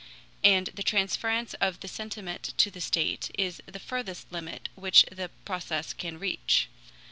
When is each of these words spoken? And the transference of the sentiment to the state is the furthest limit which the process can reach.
And 0.43 0.71
the 0.73 0.81
transference 0.81 1.53
of 1.61 1.81
the 1.81 1.87
sentiment 1.87 2.55
to 2.57 2.71
the 2.71 2.81
state 2.81 3.29
is 3.37 3.61
the 3.67 3.77
furthest 3.77 4.31
limit 4.31 4.67
which 4.73 5.05
the 5.11 5.29
process 5.45 5.93
can 5.93 6.17
reach. 6.17 6.69